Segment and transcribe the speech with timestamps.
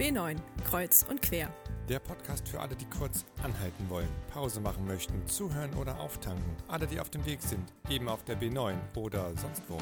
[0.00, 1.54] B9, Kreuz und Quer.
[1.86, 6.56] Der Podcast für alle, die kurz anhalten wollen, Pause machen möchten, zuhören oder auftanken.
[6.68, 9.76] Alle, die auf dem Weg sind, eben auf der B9 oder sonst wo.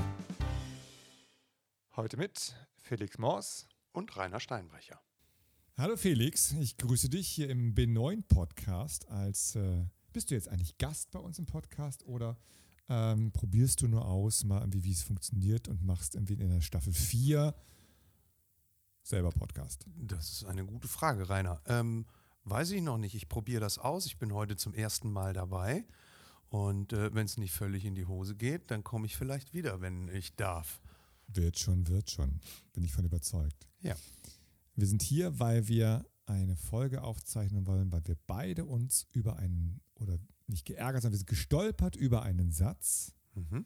[1.94, 5.00] Heute mit Felix Moors und Rainer Steinbrecher.
[5.76, 9.08] Hallo Felix, ich grüße dich hier im B9 Podcast.
[9.10, 12.36] Als äh, bist du jetzt eigentlich Gast bei uns im Podcast oder
[12.88, 16.60] ähm, probierst du nur aus, mal irgendwie, wie es funktioniert und machst irgendwie in der
[16.60, 17.54] Staffel 4
[19.08, 19.86] selber Podcast?
[19.96, 21.60] Das ist eine gute Frage, Rainer.
[21.66, 22.04] Ähm,
[22.44, 23.14] weiß ich noch nicht.
[23.14, 24.06] Ich probiere das aus.
[24.06, 25.86] Ich bin heute zum ersten Mal dabei.
[26.50, 29.80] Und äh, wenn es nicht völlig in die Hose geht, dann komme ich vielleicht wieder,
[29.80, 30.80] wenn ich darf.
[31.26, 32.40] Wird schon, wird schon.
[32.72, 33.66] Bin ich von überzeugt.
[33.80, 33.96] Ja.
[34.74, 39.80] Wir sind hier, weil wir eine Folge aufzeichnen wollen, weil wir beide uns über einen,
[39.96, 43.64] oder nicht geärgert, sondern wir sind gestolpert über einen Satz, mhm.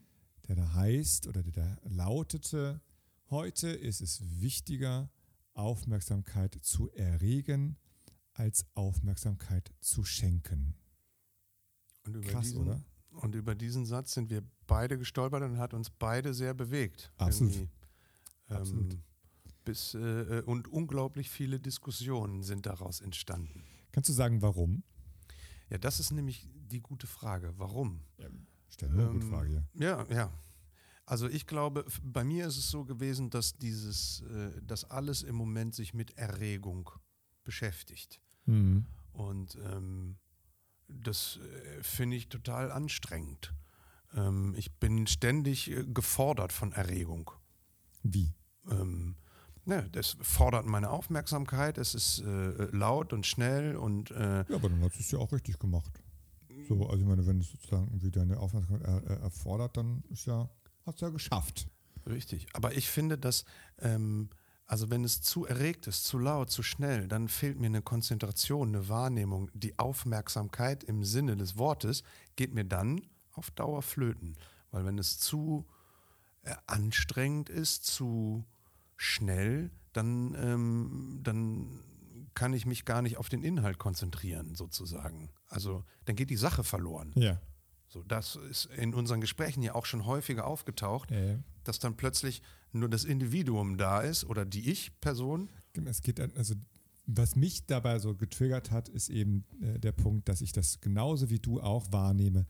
[0.49, 2.81] der da heißt oder der da lautete,
[3.31, 5.11] heute ist es wichtiger,
[5.55, 7.77] Aufmerksamkeit zu erregen,
[8.35, 10.75] als Aufmerksamkeit zu schenken.
[12.05, 12.83] Und über Krass, diesen, oder?
[13.11, 17.13] Und über diesen Satz sind wir beide gestolpert und hat uns beide sehr bewegt.
[17.19, 17.55] Absolut.
[18.49, 18.99] Ähm, Absolut.
[19.65, 23.63] Bis, äh, äh, und unglaublich viele Diskussionen sind daraus entstanden.
[23.93, 24.83] Kannst du sagen, warum?
[25.71, 27.55] Ja, das ist nämlich die gute Frage.
[27.57, 28.01] Warum?
[28.19, 28.29] Ja,
[28.69, 29.67] stell mir ähm, eine gute Frage.
[29.75, 30.33] Ja, ja.
[31.05, 35.35] Also ich glaube, bei mir ist es so gewesen, dass dieses, äh, dass alles im
[35.35, 36.91] Moment sich mit Erregung
[37.45, 38.21] beschäftigt.
[38.47, 38.87] Mhm.
[39.13, 40.17] Und ähm,
[40.89, 43.55] das äh, finde ich total anstrengend.
[44.15, 47.31] Ähm, ich bin ständig äh, gefordert von Erregung.
[48.03, 48.35] Wie?
[48.71, 49.17] Ähm,
[49.65, 54.69] ne, das fordert meine Aufmerksamkeit, es ist äh, laut und schnell und äh, Ja, aber
[54.69, 56.03] dann hast du es ja auch richtig gemacht.
[56.69, 60.49] So, also ich meine, wenn es sozusagen irgendwie deine Aufmerksamkeit er, erfordert, dann ist ja,
[60.87, 61.67] hast du ja geschafft.
[62.07, 62.47] Richtig.
[62.53, 63.45] Aber ich finde, dass
[63.79, 64.29] ähm,
[64.73, 68.69] also wenn es zu erregt ist, zu laut, zu schnell, dann fehlt mir eine Konzentration,
[68.69, 69.51] eine Wahrnehmung.
[69.53, 72.03] Die Aufmerksamkeit im Sinne des Wortes
[72.37, 73.03] geht mir dann
[73.33, 74.35] auf Dauer flöten.
[74.71, 75.67] Weil wenn es zu
[76.43, 78.47] äh, anstrengend ist, zu
[78.97, 81.81] schnell, dann, ähm, dann
[82.33, 85.29] kann ich mich gar nicht auf den Inhalt konzentrieren, sozusagen.
[85.49, 87.13] Also dann geht die Sache verloren.
[87.15, 87.39] Ja.
[87.93, 91.39] So, das ist in unseren Gesprächen ja auch schon häufiger aufgetaucht, ja.
[91.63, 92.41] dass dann plötzlich
[92.73, 95.51] nur das Individuum da ist oder die Ich-Person.
[95.85, 96.55] Es geht also
[97.05, 101.29] was mich dabei so getriggert hat, ist eben äh, der Punkt, dass ich das genauso
[101.29, 102.47] wie du auch wahrnehme,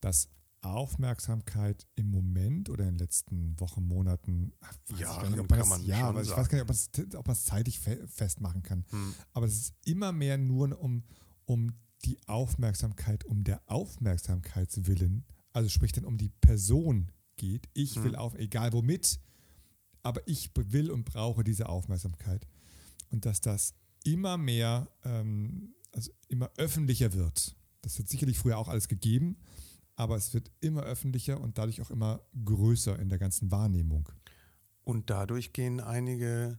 [0.00, 0.28] dass
[0.62, 4.52] Aufmerksamkeit im Moment oder in den letzten Wochen, Monaten,
[4.96, 8.06] ja, nicht, kann man ja, aber ich weiß gar nicht, ob man es zeitlich fe
[8.08, 8.84] festmachen kann.
[8.90, 9.14] Hm.
[9.32, 11.04] Aber es ist immer mehr nur um,
[11.44, 11.72] um
[12.04, 17.68] die Aufmerksamkeit um der Aufmerksamkeitswillen, also sprich dann um die Person geht.
[17.74, 18.18] Ich will hm.
[18.18, 19.20] auf, egal womit,
[20.02, 22.46] aber ich will und brauche diese Aufmerksamkeit.
[23.10, 23.74] Und dass das
[24.04, 27.56] immer mehr, ähm, also immer öffentlicher wird.
[27.82, 29.36] Das wird sicherlich früher auch alles gegeben,
[29.96, 34.08] aber es wird immer öffentlicher und dadurch auch immer größer in der ganzen Wahrnehmung.
[34.84, 36.58] Und dadurch gehen einige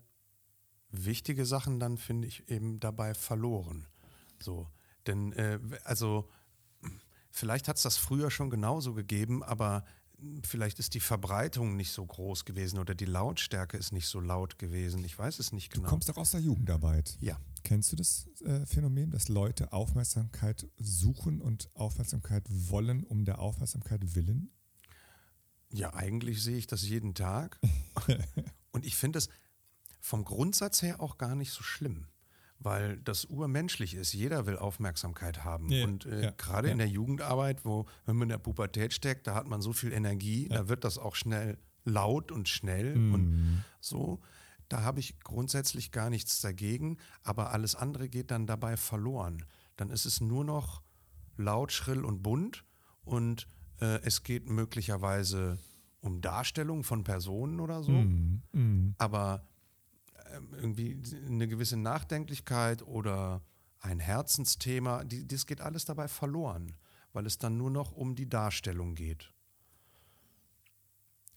[0.89, 3.87] wichtige Sachen dann, finde ich, eben dabei verloren.
[4.41, 4.67] So,
[5.07, 6.29] denn, äh, also,
[7.29, 9.83] vielleicht hat es das früher schon genauso gegeben, aber
[10.43, 14.59] vielleicht ist die Verbreitung nicht so groß gewesen oder die Lautstärke ist nicht so laut
[14.59, 15.03] gewesen.
[15.03, 15.85] Ich weiß es nicht genau.
[15.85, 17.17] Du kommst doch aus der Jugendarbeit.
[17.21, 17.39] Ja.
[17.63, 24.15] Kennst du das äh, Phänomen, dass Leute Aufmerksamkeit suchen und Aufmerksamkeit wollen um der Aufmerksamkeit
[24.15, 24.51] willen?
[25.71, 27.59] Ja, eigentlich sehe ich das jeden Tag.
[28.71, 29.29] und ich finde es
[29.99, 32.07] vom Grundsatz her auch gar nicht so schlimm
[32.63, 34.13] weil das urmenschlich ist.
[34.13, 35.69] Jeder will Aufmerksamkeit haben.
[35.69, 36.71] Ja, und äh, ja, gerade ja.
[36.71, 39.91] in der Jugendarbeit, wo, wenn man in der Pubertät steckt, da hat man so viel
[39.91, 43.13] Energie, da wird das auch schnell laut und schnell mhm.
[43.13, 44.21] und so.
[44.69, 49.43] Da habe ich grundsätzlich gar nichts dagegen, aber alles andere geht dann dabei verloren.
[49.75, 50.81] Dann ist es nur noch
[51.37, 52.63] laut, schrill und bunt
[53.03, 53.47] und
[53.79, 55.57] äh, es geht möglicherweise
[55.99, 57.91] um Darstellung von Personen oder so.
[57.91, 58.43] Mhm.
[58.53, 58.95] Mhm.
[58.97, 59.47] Aber
[60.51, 63.41] irgendwie eine gewisse Nachdenklichkeit oder
[63.79, 66.75] ein Herzensthema, die, das geht alles dabei verloren,
[67.13, 69.33] weil es dann nur noch um die Darstellung geht.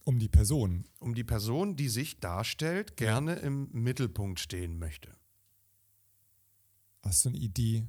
[0.04, 0.84] Um die Person.
[0.98, 3.40] Um die Person, die sich darstellt, gerne ja.
[3.40, 5.16] im Mittelpunkt stehen möchte.
[7.02, 7.86] Hast du eine Idee,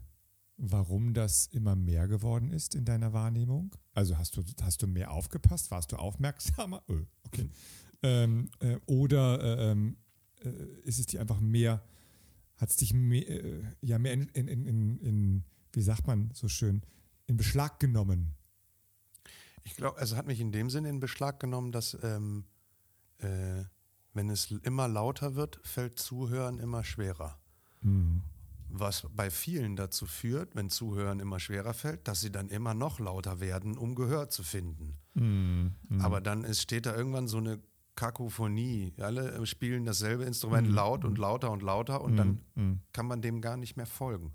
[0.57, 3.75] warum das immer mehr geworden ist in deiner Wahrnehmung?
[3.93, 5.71] Also hast du, hast du mehr aufgepasst?
[5.71, 6.83] Warst du aufmerksamer?
[6.87, 6.93] Oh,
[7.23, 7.43] okay.
[7.43, 7.51] Mhm.
[8.03, 9.97] Ähm, äh, oder äh, ähm,
[10.45, 11.83] äh, ist es dir einfach mehr,
[12.57, 15.43] hat es dich mehr, äh, ja, mehr in, in, in, in,
[15.73, 16.81] wie sagt man so schön,
[17.27, 18.35] in Beschlag genommen?
[19.63, 22.45] Ich glaube, es hat mich in dem Sinne in Beschlag genommen, dass ähm,
[23.17, 23.63] äh,
[24.13, 27.37] wenn es immer lauter wird, fällt Zuhören immer schwerer.
[28.69, 32.99] Was bei vielen dazu führt, wenn Zuhören immer schwerer fällt, dass sie dann immer noch
[32.99, 34.97] lauter werden, um Gehör zu finden.
[36.01, 37.59] Aber dann ist, steht da irgendwann so eine
[37.95, 38.93] Kakophonie.
[38.99, 43.57] Alle spielen dasselbe Instrument laut und lauter und lauter und dann kann man dem gar
[43.57, 44.33] nicht mehr folgen.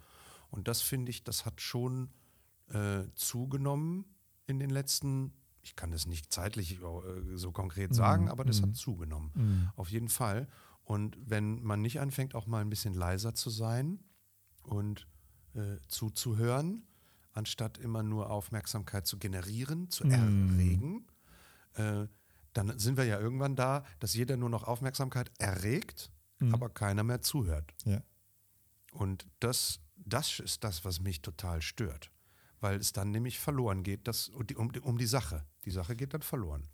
[0.51, 2.11] Und das finde ich, das hat schon
[2.73, 4.05] äh, zugenommen
[4.47, 8.75] in den letzten, ich kann das nicht zeitlich äh, so konkret sagen, aber das hat
[8.75, 9.71] zugenommen.
[9.77, 10.49] Auf jeden Fall.
[10.83, 14.01] Und wenn man nicht anfängt, auch mal ein bisschen leiser zu sein
[14.65, 15.07] und
[15.55, 16.87] äh, zuzuhören,
[17.33, 21.07] anstatt immer nur Aufmerksamkeit zu generieren, zu erregen,
[21.75, 22.07] äh,
[22.53, 26.11] dann sind wir ja irgendwann da, dass jeder nur noch Aufmerksamkeit erregt,
[26.53, 27.75] aber keiner mehr zuhört.
[27.85, 28.03] Ja.
[28.93, 32.11] Und das, das ist das, was mich total stört.
[32.61, 35.45] Weil es dann nämlich verloren geht, das, um, die, um, die- Sache.
[35.65, 36.67] Die Sache geht dann verloren.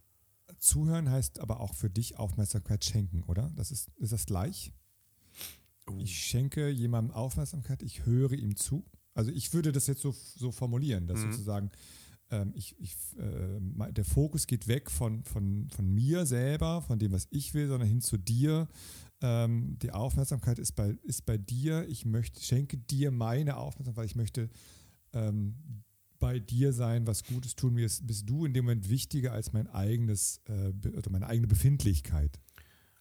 [0.58, 3.50] Zuhören heißt aber auch für dich Aufmerksamkeit schenken, oder?
[3.56, 4.72] Das ist, ist das gleich?
[5.98, 8.84] Ich schenke jemandem Aufmerksamkeit, ich höre ihm zu.
[9.14, 11.70] Also ich würde das jetzt so, so formulieren, dass sozusagen
[12.30, 17.12] ähm, ich, ich, äh, der Fokus geht weg von, von, von mir selber, von dem,
[17.12, 18.68] was ich will, sondern hin zu dir.
[19.20, 21.86] Ähm, die Aufmerksamkeit ist bei, ist bei dir.
[21.88, 24.50] Ich möchte, schenke dir meine Aufmerksamkeit, weil ich möchte
[25.12, 25.84] ähm,
[26.18, 27.74] bei dir sein, was Gutes tun.
[27.74, 31.46] Mir ist, bist du in dem Moment wichtiger als mein eigenes, äh, oder meine eigene
[31.46, 32.40] Befindlichkeit.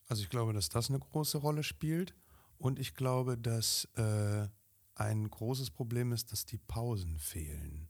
[0.08, 2.16] Also ich glaube, dass das eine große Rolle spielt.
[2.58, 4.48] Und ich glaube, dass äh,
[4.96, 7.90] ein großes Problem ist, dass die Pausen fehlen.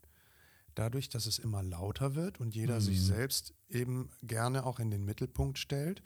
[0.75, 5.06] Dadurch, dass es immer lauter wird und jeder sich selbst eben gerne auch in den
[5.06, 6.04] Mittelpunkt stellt,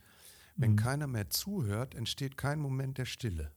[0.55, 3.51] wenn keiner mehr zuhört, entsteht kein Moment der Stille.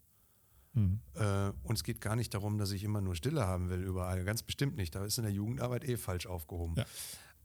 [1.15, 4.25] Äh, und es geht gar nicht darum, dass ich immer nur Stille haben will überall.
[4.25, 4.95] Ganz bestimmt nicht.
[4.95, 6.77] Da ist in der Jugendarbeit eh falsch aufgehoben.
[6.77, 6.87] Ja.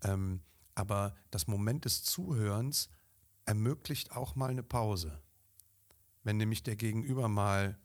[0.03, 0.41] Ähm,
[0.75, 2.89] aber das Moment des Zuhörens
[3.45, 5.19] ermöglicht auch mal eine Pause.
[6.23, 7.77] Wenn nämlich der Gegenüber mal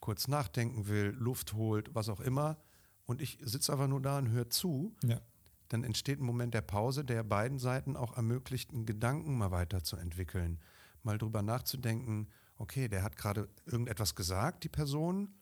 [0.00, 2.58] kurz nachdenken will, Luft holt, was auch immer,
[3.06, 5.20] und ich sitze einfach nur da und höre zu, Ja.
[5.68, 10.60] dann entsteht ein Moment der Pause, der beiden Seiten auch ermöglicht, einen Gedanken mal weiterzuentwickeln.
[11.02, 15.34] Mal drüber nachzudenken, okay, der hat gerade irgendetwas gesagt, die Person.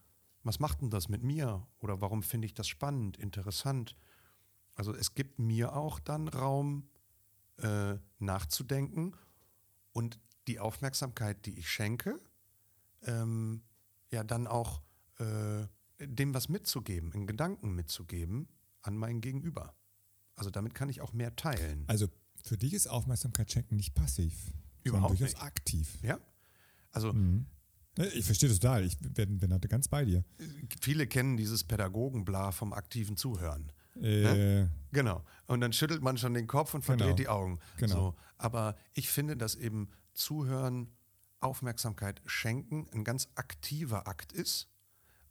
[0.45, 1.67] Was macht denn das mit mir?
[1.79, 3.97] Oder warum finde ich das spannend, interessant?
[4.75, 6.89] Also es gibt mir auch dann Raum
[7.59, 9.15] äh, nachzudenken
[9.93, 10.19] und
[10.49, 12.19] die Aufmerksamkeit, die ich schenke,
[13.03, 13.63] ähm,
[14.11, 14.83] ja dann auch
[15.19, 15.67] äh,
[16.07, 18.49] dem was mitzugeben, einen Gedanken mitzugeben
[18.83, 19.75] an mein Gegenüber.
[20.35, 21.85] Also damit kann ich auch mehr teilen.
[21.87, 22.09] Also
[22.43, 24.35] für dich ist Aufmerksamkeit schenken nicht passiv,
[24.83, 25.43] Überhaupt sondern durchaus nicht.
[25.43, 25.99] aktiv.
[26.03, 26.19] Ja?
[26.91, 28.85] Also Ne, Ich verstehe das total.
[28.85, 30.25] Ich bin, bin da ganz bei dir.
[30.81, 33.71] viele kennen dieses Pädagogenbla vom aktiven Zuhören.
[34.01, 35.23] Äh, Genau.
[35.47, 37.17] Und dann schüttelt man schon den Kopf und verdreht Genau.
[37.17, 37.59] die Augen.
[37.77, 37.95] Genau.
[37.95, 38.15] So.
[38.39, 40.89] Aber ich finde, dass eben Zuhören,
[41.41, 44.69] Aufmerksamkeit schenken ein ganz aktiver Akt ist,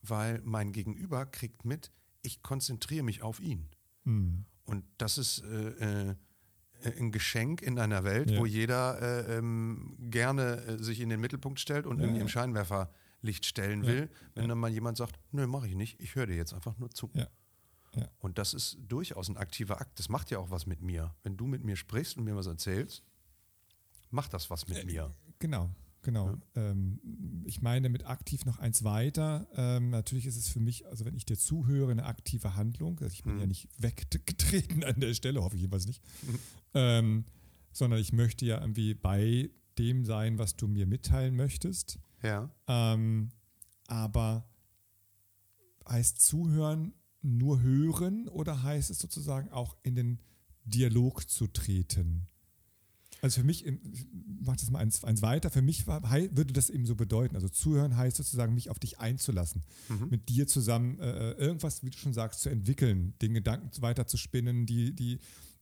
[0.01, 3.69] weil mein Gegenüber kriegt mit, ich konzentriere mich auf ihn.
[4.03, 4.45] hm.
[4.65, 6.15] Und das ist äh, äh,
[6.98, 8.39] ein Geschenk in einer Welt, Ja.
[8.39, 12.27] wo jeder äh, ähm, gerne äh, sich in den Mittelpunkt stellt und Ja, irgendwie im
[12.30, 14.09] Scheinwerferlicht stellen will.
[14.33, 16.89] Wenn dann mal jemand sagt, nö, mache ich nicht, ich höre dir jetzt einfach nur
[16.92, 17.12] zu.
[18.19, 20.00] Und das ist durchaus ein aktiver Akt.
[20.00, 21.13] Das macht ja auch was mit mir.
[21.24, 23.03] Wenn du mit mir sprichst und mir was erzählst,
[24.09, 25.13] macht das was mit Äh, mir.
[25.39, 25.69] Genau,
[26.01, 26.38] genau.
[26.56, 27.00] Ähm,
[27.45, 29.48] ich meine mit aktiv noch eins weiter.
[29.55, 33.00] Ähm, natürlich ist es für mich, also wenn ich dir zuhöre, eine aktive Handlung.
[33.00, 36.01] Also ich bin ja nicht weggetreten an der Stelle, hoffe ich jedenfalls nicht.
[36.74, 37.25] Ähm,
[37.72, 42.00] sondern ich möchte ja irgendwie bei dem sein, was du mir mitteilen möchtest.
[42.22, 42.50] Ja.
[42.67, 43.31] Ähm,
[43.88, 44.48] aber
[45.88, 50.20] heißt zuhören nur hören oder heißt es sozusagen auch in den
[50.65, 52.27] Dialog zu treten?
[53.21, 54.05] Also für mich, im- ich
[54.41, 56.01] mach das mal eins, eins weiter, für mich war,
[56.35, 57.35] würde das eben so bedeuten.
[57.35, 59.61] Also zuhören heißt sozusagen, mich auf dich einzulassen,
[60.09, 64.17] mit dir zusammen äh, irgendwas, wie du schon sagst, zu entwickeln, den Gedanken weiter zu
[64.17, 65.19] spinnen, die, die,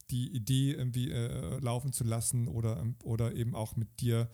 [0.10, 4.30] die Idee irgendwie äh, laufen zu lassen oder, oder eben auch mit dir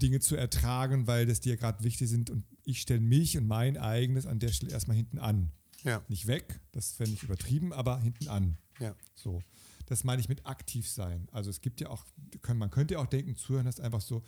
[0.00, 3.76] Dinge zu ertragen, weil das dir gerade wichtig sind und ich stelle mich und mein
[3.76, 5.52] eigenes an der Stelle erstmal hinten an.
[5.84, 6.02] Ja.
[6.08, 8.56] Nicht weg, das wäre nicht übertrieben, aber hinten an.
[8.80, 8.94] Ja.
[9.14, 9.42] So.
[9.92, 11.28] Das meine ich mit aktiv sein.
[11.32, 12.06] Also es gibt ja auch,
[12.54, 14.22] man könnte ja auch denken, zuhören ist einfach so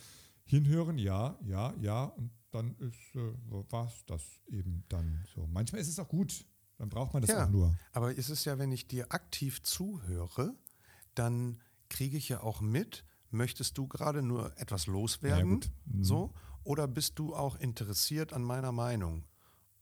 [0.44, 3.32] hinhören, ja, ja, ja, und dann ist äh,
[3.70, 5.46] was das eben dann so.
[5.46, 6.44] Manchmal ist es auch gut,
[6.76, 7.46] dann braucht man das Ja.
[7.46, 7.74] auch nur.
[7.92, 10.54] Aber ist es ja, wenn ich dir aktiv zuhöre,
[11.14, 15.62] dann kriege ich ja auch mit, möchtest du gerade nur etwas loswerden?
[15.62, 15.68] Ja.
[15.86, 16.04] Mhm.
[16.04, 16.34] So?
[16.62, 19.24] Oder bist du auch interessiert an meiner Meinung?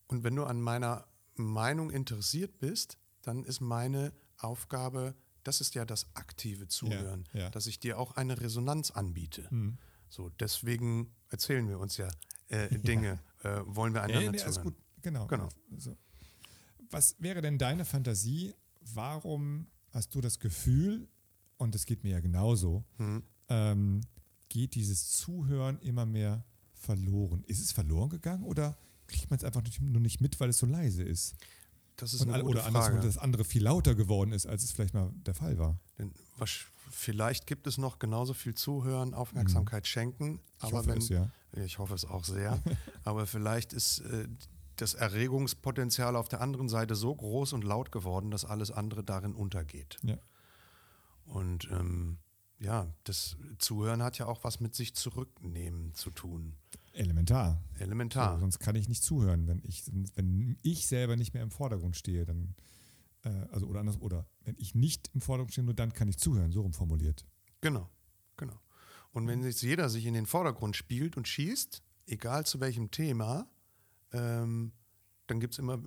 [0.07, 5.85] Und wenn du an meiner Meinung interessiert bist, dann ist meine Aufgabe, das ist ja
[5.85, 7.51] das aktive Zuhören, ja.
[7.51, 9.47] dass ich dir auch eine Resonanz anbiete.
[9.51, 9.79] Mhm.
[10.09, 12.09] So, deswegen erzählen wir uns ja
[12.49, 14.63] äh, Dinge, äh, wollen wir einander Nee, nee, zuhören.
[14.65, 14.75] gut.
[15.03, 15.27] Genau.
[15.27, 15.49] Genau.
[15.73, 15.97] Also,
[16.91, 18.55] was wäre denn deine Fantasie?
[18.81, 21.09] Warum hast du das Gefühl,
[21.57, 23.23] und das geht mir ja genauso, Mhm.
[23.49, 24.01] ähm,
[24.49, 26.45] geht dieses Zuhören immer mehr
[26.75, 27.43] verloren?
[27.47, 30.67] Ist es verloren gegangen oder kriegt man es einfach nur nicht mit, weil es so
[30.67, 31.35] leise ist?
[31.97, 34.73] Das ist Und, eine oder andersrum, dass das andere viel lauter geworden ist, als es
[34.73, 35.79] vielleicht mal der Fall war.
[35.99, 40.33] Denn wasch- vielleicht gibt es noch genauso viel Zuhören, Aufmerksamkeit schenken.
[40.33, 40.41] Mhm.
[40.59, 41.29] Ich aber hoffe wenn, es, ja.
[41.53, 42.59] Ich hoffe es auch sehr.
[43.05, 44.27] aber vielleicht ist äh,
[44.77, 49.35] das Erregungspotenzial auf der anderen Seite so groß und laut geworden, dass alles andere darin
[49.35, 49.99] untergeht.
[50.03, 50.17] Ja.
[51.27, 52.19] Und ähm,
[52.63, 56.55] ja, das Zuhören hat ja auch was mit sich zurücknehmen zu tun.
[56.93, 57.61] Elementar.
[57.79, 58.35] Elementar.
[58.35, 61.97] So, sonst kann ich nicht zuhören, wenn ich, wenn ich selber nicht mehr im Vordergrund
[61.97, 62.55] stehe, dann,
[63.25, 66.19] äh, also oder anders, oder wenn ich nicht im Vordergrund stehe, nur dann kann ich
[66.19, 67.27] zuhören, so rum formuliert.
[67.61, 67.89] Genau,
[68.37, 68.61] genau.
[69.11, 73.49] Und wenn jetzt jeder sich in den Vordergrund spielt und schießt, egal zu welchem Thema,
[74.13, 74.73] ähm,
[75.27, 75.81] dann gibt's immer,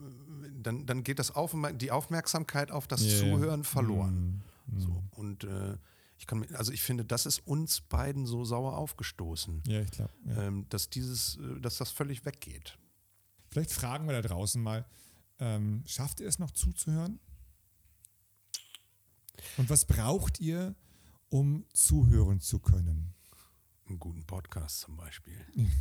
[0.52, 3.20] dann, dann geht das auf, die Aufmerksamkeit auf das ja.
[3.20, 4.44] Zuhören verloren.
[4.66, 4.80] Mhm.
[4.80, 5.04] So.
[5.12, 5.78] Und äh,
[6.18, 10.14] ich kann, also ich finde, das ist uns beiden so sauer aufgestoßen, Ja, ich glaube.
[10.26, 10.44] Ja.
[10.44, 12.78] ähm, dass dieses, äh, dass das völlig weggeht.
[13.50, 14.86] Vielleicht fragen wir da draußen mal,
[15.40, 17.20] ähm, schafft ihr es noch zuzuhören?
[19.58, 20.76] Und was braucht ihr,
[21.30, 23.14] um zuhören zu können?
[23.88, 25.46] Einen guten Podcast zum Beispiel.